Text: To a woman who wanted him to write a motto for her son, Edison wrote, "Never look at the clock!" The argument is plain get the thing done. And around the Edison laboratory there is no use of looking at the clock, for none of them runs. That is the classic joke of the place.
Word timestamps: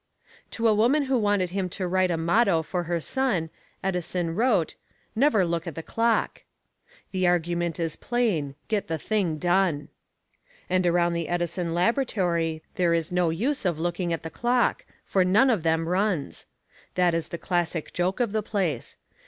To 0.49 0.67
a 0.67 0.73
woman 0.73 1.03
who 1.03 1.15
wanted 1.15 1.51
him 1.51 1.69
to 1.77 1.85
write 1.87 2.09
a 2.09 2.17
motto 2.17 2.63
for 2.63 2.85
her 2.85 2.99
son, 2.99 3.51
Edison 3.83 4.33
wrote, 4.33 4.73
"Never 5.15 5.45
look 5.45 5.67
at 5.67 5.75
the 5.75 5.83
clock!" 5.83 6.41
The 7.11 7.27
argument 7.27 7.79
is 7.79 7.97
plain 7.97 8.55
get 8.67 8.87
the 8.87 8.97
thing 8.97 9.37
done. 9.37 9.89
And 10.71 10.87
around 10.87 11.13
the 11.13 11.29
Edison 11.29 11.75
laboratory 11.75 12.63
there 12.77 12.95
is 12.95 13.11
no 13.11 13.29
use 13.29 13.63
of 13.63 13.77
looking 13.77 14.11
at 14.11 14.23
the 14.23 14.31
clock, 14.31 14.85
for 15.05 15.23
none 15.23 15.51
of 15.51 15.61
them 15.61 15.87
runs. 15.87 16.47
That 16.95 17.13
is 17.13 17.27
the 17.27 17.37
classic 17.37 17.93
joke 17.93 18.19
of 18.19 18.31
the 18.31 18.41
place. 18.41 18.97